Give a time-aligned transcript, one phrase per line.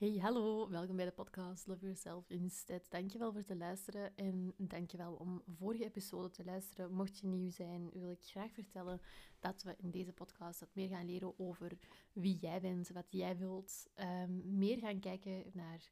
[0.00, 2.90] Hey, hallo, welkom bij de podcast Love Yourself Instead.
[2.90, 6.92] Dankjewel voor het luisteren en dankjewel om vorige episode te luisteren.
[6.92, 9.00] Mocht je nieuw zijn, wil ik graag vertellen
[9.40, 11.78] dat we in deze podcast wat meer gaan leren over
[12.12, 13.86] wie jij bent, wat jij wilt.
[13.96, 15.90] Um, meer gaan kijken naar,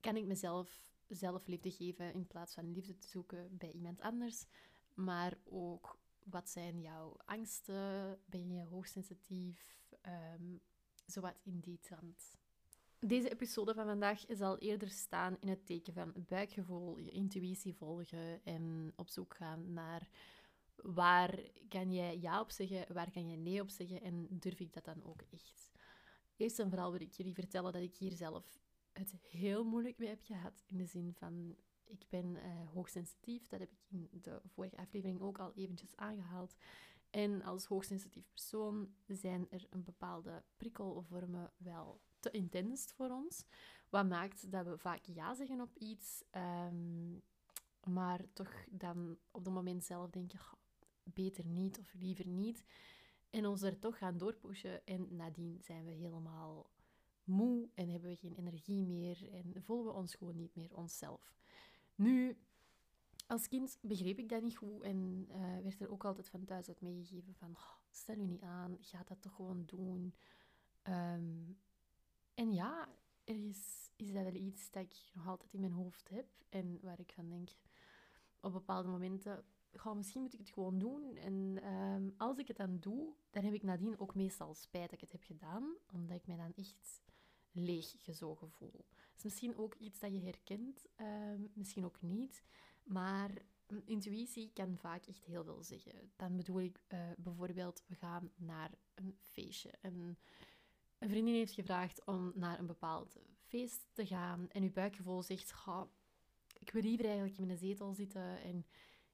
[0.00, 4.46] kan ik mezelf zelfliefde geven in plaats van liefde te zoeken bij iemand anders?
[4.94, 8.18] Maar ook, wat zijn jouw angsten?
[8.24, 9.84] Ben je hoogsensitief?
[10.38, 10.60] Um,
[11.06, 12.36] zowat in die trant.
[13.00, 18.44] Deze episode van vandaag zal eerder staan in het teken van buikgevoel, je intuïtie volgen
[18.44, 20.08] en op zoek gaan naar
[20.76, 24.72] waar kan jij ja op zeggen, waar kan jij nee op zeggen en durf ik
[24.72, 25.70] dat dan ook echt.
[26.36, 28.60] Eerst en vooral wil ik jullie vertellen dat ik hier zelf
[28.92, 30.62] het heel moeilijk mee heb gehad.
[30.66, 32.42] In de zin van, ik ben uh,
[32.72, 33.46] hoogsensitief.
[33.46, 36.54] Dat heb ik in de vorige aflevering ook al eventjes aangehaald.
[37.10, 43.46] En als hoogsensitief persoon zijn er een bepaalde prikkelvormen wel te intens voor ons.
[43.90, 47.12] Wat maakt dat we vaak ja zeggen op iets, ehm,
[47.84, 50.40] maar toch dan op het moment zelf denken,
[51.02, 52.64] beter niet of liever niet.
[53.30, 56.70] En ons er toch gaan doorpushen en nadien zijn we helemaal
[57.24, 61.34] moe en hebben we geen energie meer en voelen we ons gewoon niet meer onszelf.
[61.94, 62.38] Nu,
[63.26, 66.68] als kind begreep ik dat niet goed en uh, werd er ook altijd van thuis
[66.68, 67.56] uit meegegeven van
[67.90, 70.14] stel je niet aan, ga dat toch gewoon doen.
[70.82, 71.52] Ehm,
[72.34, 72.88] en ja,
[73.24, 77.00] ergens is dat wel iets dat ik nog altijd in mijn hoofd heb en waar
[77.00, 77.48] ik van denk
[78.40, 81.16] op bepaalde momenten, ga misschien moet ik het gewoon doen.
[81.16, 84.92] En ehm, als ik het dan doe, dan heb ik nadien ook meestal spijt dat
[84.92, 87.02] ik het heb gedaan, omdat ik mij dan echt
[87.52, 88.72] leeggezogen voel.
[88.72, 92.42] Dat is misschien ook iets dat je herkent, ehm, misschien ook niet,
[92.86, 93.30] maar
[93.84, 96.12] intuïtie kan vaak echt heel veel zeggen.
[96.16, 99.70] Dan bedoel ik uh, bijvoorbeeld, we gaan naar een feestje.
[99.80, 100.18] En
[100.98, 103.16] een vriendin heeft gevraagd om naar een bepaald
[103.46, 105.54] feest te gaan en uw buikgevoel zegt,
[106.58, 108.66] ik wil liever eigenlijk in mijn zetel zitten en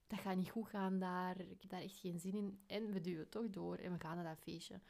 [0.06, 2.62] dat gaat niet goed gaan daar, ik heb daar echt geen zin in.
[2.66, 4.80] En we duwen toch door en we gaan naar dat feestje.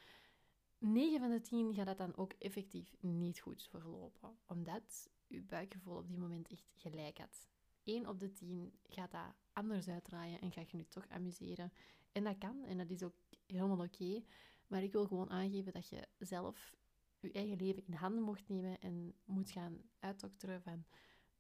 [0.78, 5.96] 9 van de 10 gaat dat dan ook effectief niet goed verlopen, omdat uw buikgevoel
[5.96, 7.48] op die moment echt gelijk had.
[7.84, 11.72] 1 op de 10 gaat dat anders uitdraaien en ga je nu toch amuseren.
[12.12, 13.14] En dat kan en dat is ook
[13.46, 14.22] helemaal oké.
[14.66, 16.74] Maar ik wil gewoon aangeven dat je zelf
[17.20, 20.84] je eigen leven in handen mocht nemen en moet gaan uitdokteren van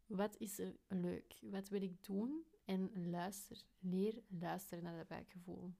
[0.06, 5.72] wat is er leuk, wat wil ik doen en luister, leer luisteren naar dat buikgevoel.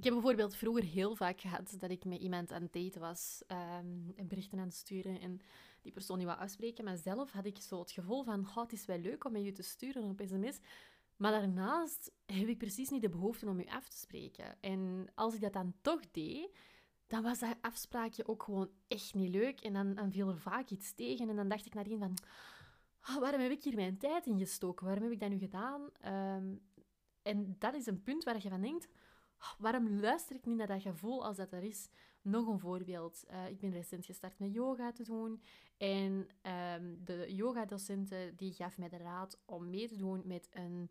[0.00, 3.42] Ik heb bijvoorbeeld vroeger heel vaak gehad dat ik met iemand aan het daten was
[3.48, 5.40] um, en berichten aan het sturen en
[5.82, 6.84] die persoon niet wou afspreken.
[6.84, 9.44] Maar zelf had ik zo het gevoel van, oh, het is wel leuk om met
[9.44, 10.58] je te sturen op sms.
[11.16, 14.60] Maar daarnaast heb ik precies niet de behoefte om je af te spreken.
[14.60, 16.56] En als ik dat dan toch deed,
[17.06, 19.60] dan was dat afspraakje ook gewoon echt niet leuk.
[19.60, 21.28] En dan, viel er vaak iets tegen.
[21.28, 22.14] En dan dacht ik nadien van...
[23.08, 24.86] Oh, waarom heb ik hier mijn tijd in gestoken?
[24.86, 25.90] Waarom heb ik dat nu gedaan?
[26.00, 26.54] Ehm,
[27.22, 28.88] en dat is een punt waar je van denkt...
[29.58, 31.88] Waarom luister ik niet naar dat gevoel als dat er is?
[32.22, 33.24] Nog een voorbeeld.
[33.30, 35.42] Uh, ik ben recent gestart met yoga te doen.
[35.76, 36.28] En
[36.76, 40.90] um, de yogadocenten die gaf mij de raad om mee te doen met een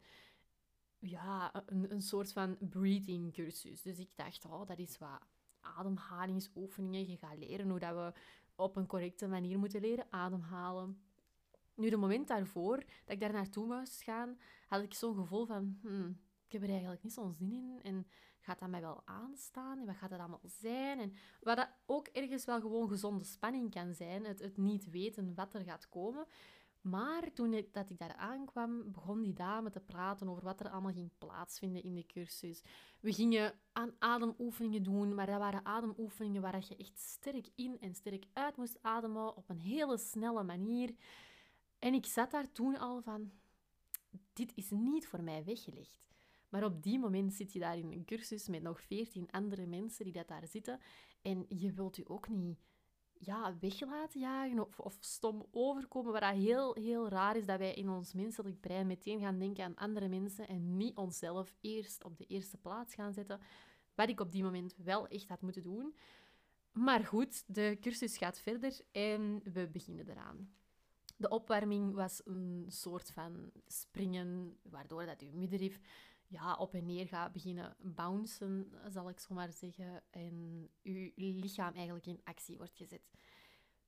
[0.99, 3.81] ja, een, een soort van breathing cursus.
[3.81, 5.21] Dus ik dacht, oh, dat is wat
[5.59, 7.07] ademhalingsoefeningen.
[7.07, 8.13] Je gaat leren hoe dat we
[8.55, 11.01] op een correcte manier moeten leren ademhalen.
[11.73, 15.79] Nu, de moment daarvoor, dat ik daar naartoe moest gaan, had ik zo'n gevoel van...
[15.81, 17.79] Hmm, ik heb er eigenlijk niet zo'n zin in.
[17.83, 18.07] En
[18.39, 19.79] gaat dat mij wel aanstaan?
[19.79, 20.99] En wat gaat dat allemaal zijn?
[20.99, 24.25] En wat dat ook ergens wel gewoon gezonde spanning kan zijn.
[24.25, 26.25] Het, het niet weten wat er gaat komen.
[26.81, 30.69] Maar toen ik, dat ik daar aankwam, begon die dame te praten over wat er
[30.69, 32.61] allemaal ging plaatsvinden in de cursus.
[32.99, 37.95] We gingen aan ademoefeningen doen, maar dat waren ademoefeningen waar je echt sterk in en
[37.95, 40.95] sterk uit moest ademen op een hele snelle manier.
[41.79, 43.31] En ik zat daar toen al van,
[44.33, 46.08] dit is niet voor mij weggelegd.
[46.49, 50.03] Maar op die moment zit je daar in een cursus met nog veertien andere mensen
[50.03, 50.79] die dat daar zitten.
[51.21, 52.59] En je wilt je ook niet
[53.19, 56.11] ja, weg laten jagen of, of stom overkomen.
[56.11, 59.75] Wat heel, heel raar is, dat wij in ons menselijk brein meteen gaan denken aan
[59.75, 63.39] andere mensen en niet onszelf eerst op de eerste plaats gaan zetten.
[63.95, 65.95] Wat ik op die moment wel echt had moeten doen.
[66.71, 70.53] Maar goed, de cursus gaat verder en we beginnen eraan.
[71.19, 75.79] De opwarming was een soort van springen, waardoor dat uw middenrif
[76.27, 80.03] ja, op en neer gaat beginnen bouncen, zal ik zo maar zeggen.
[80.09, 83.01] En uw lichaam eigenlijk in actie wordt gezet.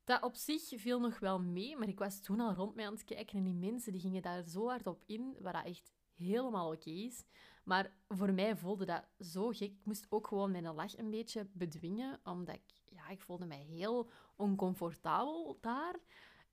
[0.03, 2.93] Dat op zich viel nog wel mee, maar ik was toen al rond mij aan
[2.93, 5.93] het kijken en die mensen die gingen daar zo hard op in, wat dat echt
[6.15, 7.23] helemaal oké is.
[7.63, 9.71] Maar voor mij voelde dat zo gek.
[9.71, 13.63] Ik moest ook gewoon mijn lach een beetje bedwingen, omdat ik, ja, ik voelde mij
[13.63, 15.95] heel oncomfortabel daar.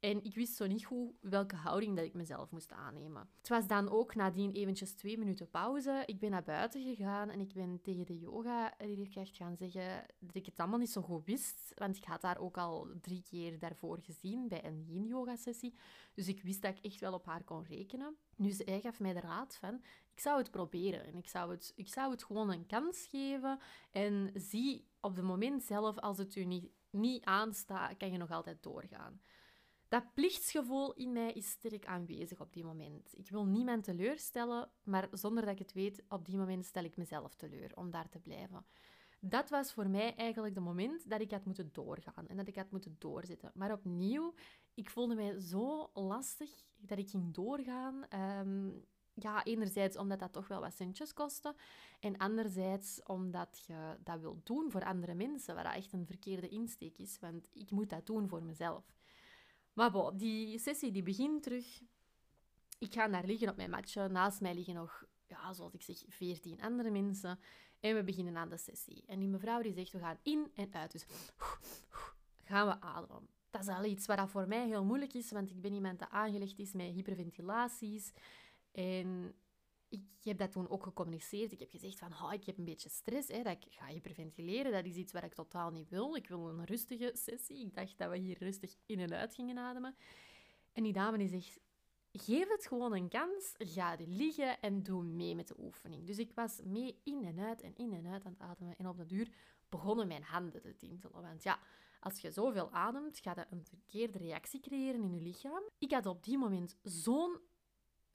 [0.00, 3.28] En ik wist zo niet goed welke houding dat ik mezelf moest aannemen.
[3.38, 6.02] Het was dan ook nadien eventjes twee minuten pauze.
[6.06, 10.46] Ik ben naar buiten gegaan en ik ben tegen de yoga-leerkracht gaan zeggen dat ik
[10.46, 11.72] het allemaal niet zo goed wist.
[11.74, 15.74] Want ik had haar ook al drie keer daarvoor gezien bij een yin-yoga-sessie.
[16.14, 18.16] Dus ik wist dat ik echt wel op haar kon rekenen.
[18.36, 19.74] Dus zij gaf mij de raad van,
[20.14, 21.04] ik zou het proberen.
[21.04, 23.58] En ik zou het, ik zou het gewoon een kans geven.
[23.90, 28.30] En zie op het moment zelf, als het u niet, niet aanstaat, kan je nog
[28.30, 29.20] altijd doorgaan.
[29.88, 33.18] Dat plichtsgevoel in mij is sterk aanwezig op die moment.
[33.18, 36.96] Ik wil niemand teleurstellen, maar zonder dat ik het weet, op die moment stel ik
[36.96, 38.66] mezelf teleur om daar te blijven.
[39.20, 42.56] Dat was voor mij eigenlijk de moment dat ik had moeten doorgaan en dat ik
[42.56, 43.50] had moeten doorzetten.
[43.54, 44.34] Maar opnieuw,
[44.74, 48.08] ik voelde mij zo lastig dat ik ging doorgaan.
[48.08, 48.70] Ehm,
[49.14, 51.54] ja, enerzijds omdat dat toch wel wat centjes kostte.
[52.00, 56.48] En anderzijds omdat je dat wilt doen voor andere mensen, wat dat echt een verkeerde
[56.48, 57.18] insteek is.
[57.18, 58.96] Want ik moet dat doen voor mezelf.
[59.78, 61.82] Maar bon, die sessie die begint terug.
[62.78, 64.08] Ik ga daar liggen op mijn matje.
[64.08, 67.38] Naast mij liggen nog, ja, zoals ik zeg, veertien andere mensen.
[67.80, 69.04] En we beginnen aan de sessie.
[69.06, 70.92] En die mevrouw die zegt, we gaan in en uit.
[70.92, 71.06] Dus
[72.44, 73.28] gaan we ademen.
[73.50, 76.08] Dat is al iets wat voor mij heel moeilijk is, want ik ben iemand die
[76.08, 78.12] aangelegd is met hyperventilaties.
[78.72, 79.34] En
[79.88, 81.52] ik heb dat toen ook gecommuniceerd.
[81.52, 84.72] Ik heb gezegd van, ik heb een beetje stress, hè, dat ik ga hyperventileren.
[84.72, 86.16] Dat is iets wat ik totaal niet wil.
[86.16, 87.66] Ik wil een rustige sessie.
[87.66, 89.96] Ik dacht dat we hier rustig in en uit gingen ademen.
[90.72, 91.58] En die dame die zegt,
[92.12, 93.54] geef het gewoon een kans.
[93.58, 96.06] Ga liggen en doe mee met de oefening.
[96.06, 98.76] Dus ik was mee in en uit en in en uit aan het ademen.
[98.76, 99.28] En op de duur
[99.68, 101.22] begonnen mijn handen te tintelen.
[101.22, 101.58] Want ja,
[102.00, 105.62] als je zoveel ademt, gaat dat een verkeerde reactie creëren in je lichaam.
[105.78, 107.38] Ik had op die moment zo'n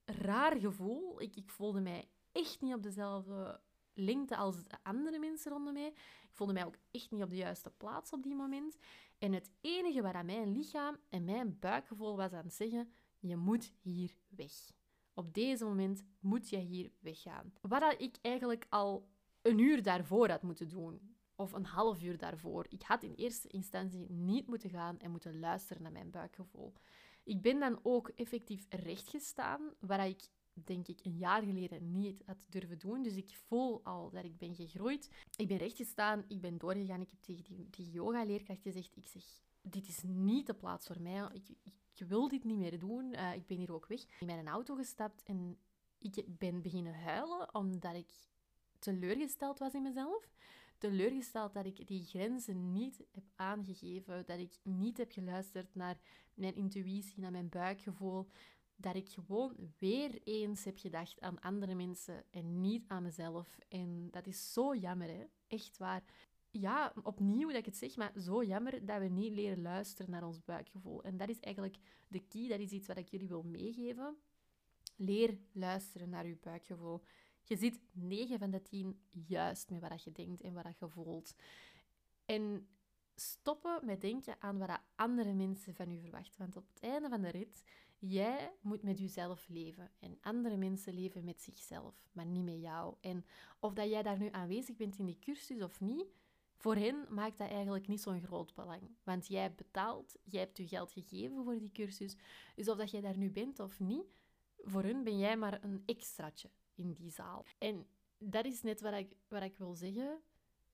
[0.06, 1.22] raar gevoel.
[1.22, 3.60] Ik, ik voelde mij echt niet op dezelfde
[3.94, 5.88] lengte als de andere mensen rondom mij.
[6.24, 8.78] Ik voelde mij ook echt niet op de juiste plaats op die moment.
[9.18, 13.36] En het enige wat aan mijn lichaam en mijn buikgevoel was aan het zeggen, je
[13.36, 14.52] moet hier weg.
[15.14, 17.54] Op deze moment moet je hier weggaan.
[17.62, 19.08] Wat ik eigenlijk al
[19.42, 21.16] een uur daarvoor had moeten doen.
[21.36, 22.66] Of een half uur daarvoor.
[22.70, 26.74] Ik had in eerste instantie niet moeten gaan en moeten luisteren naar mijn buikgevoel.
[27.24, 30.22] Ik ben dan ook effectief rechtgestaan, waar ik
[30.54, 33.04] denk ik een jaar geleden niet had durven doen.
[33.04, 35.10] Dus ik voel al dat ik ben gegroeid.
[35.36, 37.02] Ik ben rechtgestaan, ik ben doorgegaan.
[37.02, 39.24] Ik heb tegen die, die yoga-leerkracht gezegd, ik zeg,
[39.62, 41.28] dit is niet de plaats voor mij.
[41.34, 43.14] Ik, ik wil dit niet meer doen.
[43.14, 44.02] Uh, ik ben hier ook weg.
[44.20, 45.58] In mijn auto gestapt en
[45.98, 48.12] ik ben beginnen huilen omdat ik
[48.80, 50.30] teleurgesteld was in mezelf
[50.90, 56.00] teleurgesteld dat ik die grenzen niet heb aangegeven, dat ik niet heb geluisterd naar
[56.34, 58.28] mijn intuïtie, naar mijn buikgevoel,
[58.76, 63.58] dat ik gewoon weer eens heb gedacht aan andere mensen en niet aan mezelf.
[63.68, 65.24] En dat is zo jammer, hè?
[65.48, 66.04] echt waar.
[66.52, 70.24] Ja, opnieuw dat ik het zeg, maar zo jammer dat we niet leren luisteren naar
[70.24, 71.04] ons buikgevoel.
[71.04, 71.78] En dat is eigenlijk
[72.08, 74.18] de key, dat is iets wat ik jullie wil meegeven.
[74.96, 77.02] Leer luisteren naar uw buikgevoel.
[77.44, 81.36] Je zit 9 van de 10 juist met wat je denkt en wat je voelt.
[82.25, 82.68] En
[83.16, 86.38] stoppen met denken aan wat andere mensen van je verwachten.
[86.38, 87.63] Want op het einde van de rit,
[88.00, 89.92] jij moet met jezelf leven.
[90.00, 92.95] En andere mensen leven met zichzelf, maar niet met jou.
[93.01, 93.25] En
[93.60, 96.06] of dat jij daar nu aanwezig bent in die cursus of niet,
[96.56, 98.81] voor hen maakt dat eigenlijk niet zo'n groot belang.
[99.04, 102.16] Want jij betaalt, jij hebt je geld gegeven voor die cursus.
[102.56, 104.06] Dus of dat jij daar nu bent of niet,
[104.58, 107.46] voor hen ben jij maar een extraatje in die zaal.
[107.58, 107.88] En
[108.18, 110.22] dat is net wat ik, wat ik wil zeggen.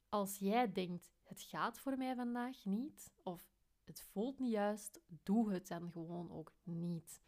[0.10, 3.52] Als jij denkt, het gaat voor mij vandaag niet, of
[3.84, 7.22] het voelt niet juist, doe het dan gewoon ook niet.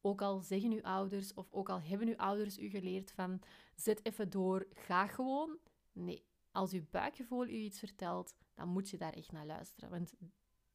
[0.00, 3.42] Ook al zeggen uw ouders, of ook al hebben uw ouders u geleerd van,
[3.74, 5.58] zet even door, ga gewoon.
[5.92, 9.90] Nee, als uw buikgevoel u iets vertelt, dan moet je daar echt naar luisteren.
[9.90, 10.12] Want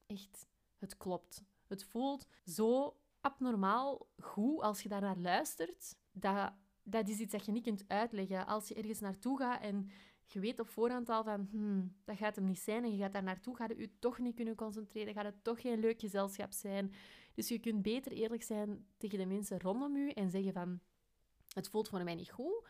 [0.06, 1.44] echt, het klopt.
[1.68, 6.54] Het voelt zo abnormaal goed als je daar naar luistert, dat
[6.90, 8.46] dat is iets dat je niet kunt uitleggen.
[8.48, 9.90] Als je ergens naartoe gaat en
[10.26, 13.14] je weet op voorhand al van, hmm, dat gaat hem niet zijn en je gaat
[13.14, 16.52] daar naartoe, gaat je je toch niet kunnen concentreren, gaat het toch geen leuk gezelschap
[16.52, 16.94] zijn.
[17.34, 20.80] Dus je kunt beter eerlijk zijn tegen de mensen rondom je en zeggen van,
[21.54, 22.68] het voelt voor mij niet goed,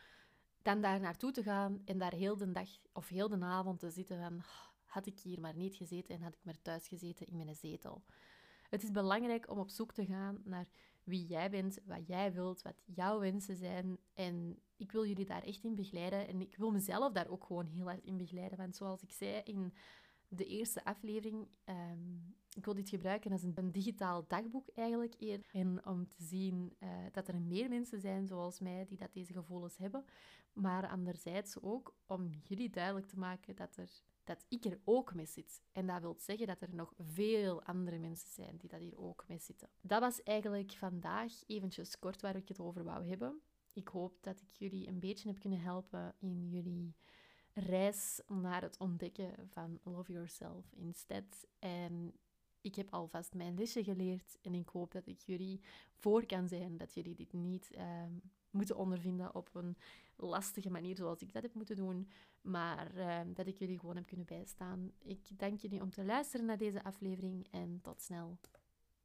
[0.61, 3.89] dan daar naartoe te gaan en daar heel de dag of heel de avond te
[3.89, 4.41] zitten van,
[4.85, 8.03] had ik hier maar niet gezeten en had ik maar thuis gezeten in mijn zetel.
[8.69, 10.67] Het is belangrijk om op zoek te gaan naar
[11.09, 13.97] wie jij bent, wat jij wilt, wat jouw wensen zijn.
[14.13, 16.27] En ik wil jullie daar echt in begeleiden.
[16.27, 18.57] En ik wil mezelf daar ook gewoon heel hard in begeleiden.
[18.57, 19.73] Want zoals ik zei in
[20.27, 25.13] de eerste aflevering, um, ik wil dit gebruiken als een, digitaal dagboek eigenlijk.
[25.51, 29.33] En om te zien uh, dat er meer mensen zijn zoals mij die dat deze
[29.33, 30.05] gevoelens hebben.
[30.53, 33.89] Maar anderzijds ook om jullie duidelijk te maken dat er
[34.29, 35.61] dat ik er ook mee zit.
[35.71, 39.25] En dat wil zeggen dat er nog veel andere mensen zijn die dat hier ook
[39.27, 39.69] mee zitten.
[39.81, 43.41] Dat was eigenlijk vandaag eventjes kort waar ik het over wou hebben.
[43.73, 46.95] Ik hoop dat ik jullie een beetje heb kunnen helpen in jullie
[47.53, 51.47] reis naar het ontdekken van Love Yourself Instead.
[51.59, 52.13] En
[52.61, 55.61] ik heb alvast mijn lesje geleerd en ik hoop dat ik jullie
[55.93, 58.13] voor kan zijn, dat jullie dit niet ehm,
[58.51, 59.77] moeten ondervinden op een
[60.15, 62.09] lastige manier zoals ik dat heb moeten doen,
[62.41, 64.91] maar ehm, dat ik jullie gewoon heb kunnen bijstaan.
[64.99, 68.37] Ik dank jullie om te luisteren naar deze aflevering en tot snel.